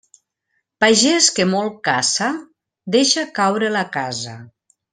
[0.83, 2.31] Pagés que molt caça
[2.97, 4.35] deixa caure la casa.